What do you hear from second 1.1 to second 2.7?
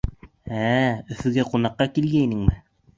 Өфөгә ҡунаҡҡа килгәйнеңме?